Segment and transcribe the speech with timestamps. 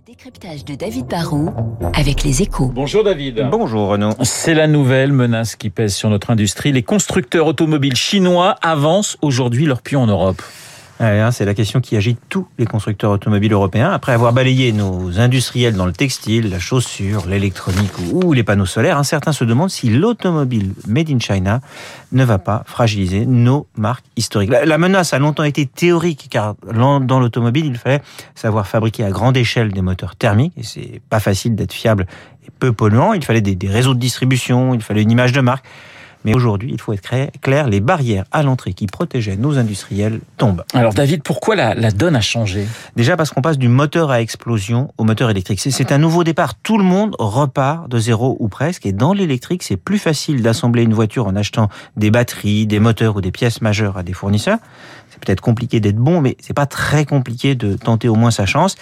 [0.00, 1.50] Le décryptage de David Barrault
[1.92, 2.70] avec les échos.
[2.72, 3.46] Bonjour David.
[3.50, 4.12] Bonjour Renaud.
[4.22, 6.72] C'est la nouvelle menace qui pèse sur notre industrie.
[6.72, 10.40] Les constructeurs automobiles chinois avancent aujourd'hui leur pion en Europe.
[11.02, 13.90] Hein, c'est la question qui agite tous les constructeurs automobiles européens.
[13.90, 18.98] Après avoir balayé nos industriels dans le textile, la chaussure, l'électronique ou les panneaux solaires,
[18.98, 21.62] hein, certains se demandent si l'automobile made in China
[22.12, 24.50] ne va pas fragiliser nos marques historiques.
[24.50, 28.02] La menace a longtemps été théorique, car dans l'automobile, il fallait
[28.34, 32.06] savoir fabriquer à grande échelle des moteurs thermiques, et c'est pas facile d'être fiable
[32.46, 33.14] et peu polluant.
[33.14, 35.64] Il fallait des réseaux de distribution, il fallait une image de marque.
[36.24, 37.08] Mais aujourd'hui, il faut être
[37.40, 40.64] clair, les barrières à l'entrée qui protégeaient nos industriels tombent.
[40.74, 42.66] Alors David, pourquoi la, la donne a changé?
[42.96, 45.60] Déjà parce qu'on passe du moteur à explosion au moteur électrique.
[45.60, 46.54] C'est un nouveau départ.
[46.54, 48.84] Tout le monde repart de zéro ou presque.
[48.86, 53.16] Et dans l'électrique, c'est plus facile d'assembler une voiture en achetant des batteries, des moteurs
[53.16, 54.58] ou des pièces majeures à des fournisseurs.
[55.10, 58.46] C'est peut-être compliqué d'être bon, mais c'est pas très compliqué de tenter au moins sa
[58.46, 58.76] chance.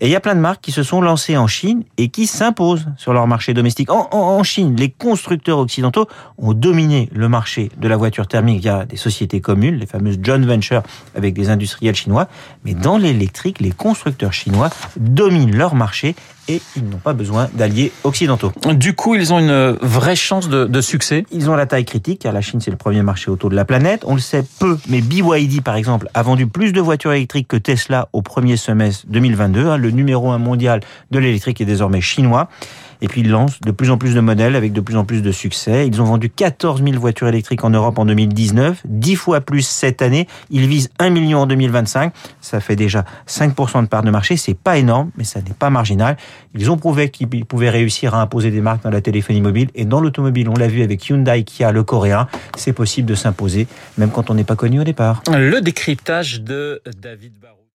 [0.00, 2.26] Et il y a plein de marques qui se sont lancées en Chine et qui
[2.26, 3.90] s'imposent sur leur marché domestique.
[3.90, 6.06] En, Chine, les constructeurs occidentaux
[6.38, 10.44] ont dominé le marché de la voiture thermique via des sociétés communes, les fameuses joint
[10.44, 10.82] ventures
[11.14, 12.28] avec des industriels chinois.
[12.64, 16.14] Mais dans l'électrique, les constructeurs chinois dominent leur marché
[16.48, 18.52] et ils n'ont pas besoin d'alliés occidentaux.
[18.74, 22.32] Du coup, ils ont une vraie chance de, succès Ils ont la taille critique, car
[22.32, 24.02] la Chine, c'est le premier marché auto de la planète.
[24.06, 27.56] On le sait peu, mais BYD, par exemple, a vendu plus de voitures électriques que
[27.56, 29.66] Tesla au premier semestre 2022.
[29.66, 29.76] Hein.
[29.76, 30.80] Le numéro un mondial
[31.10, 32.48] de l'électrique est désormais chinois.
[33.02, 35.22] Et puis ils lancent de plus en plus de modèles avec de plus en plus
[35.22, 35.86] de succès.
[35.86, 40.02] Ils ont vendu 14 000 voitures électriques en Europe en 2019, 10 fois plus cette
[40.02, 40.26] année.
[40.50, 42.12] Ils visent 1 million en 2025.
[42.40, 44.36] Ça fait déjà 5% de part de marché.
[44.36, 46.16] C'est pas énorme, mais ça n'est pas marginal.
[46.54, 49.84] Ils ont prouvé qu'ils pouvaient réussir à imposer des marques dans la téléphonie mobile et
[49.84, 50.48] dans l'automobile.
[50.48, 52.28] On l'a vu avec Hyundai, Kia, le coréen.
[52.56, 53.66] C'est possible de s'imposer,
[53.98, 55.22] même quand on n'est pas connu au départ.
[55.30, 57.56] Le décryptage de David Barrault.